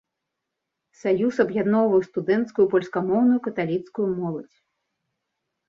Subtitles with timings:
[1.01, 4.53] Саюз аб'ядноўваў студэнцкую польскамоўную каталіцкую моладзь.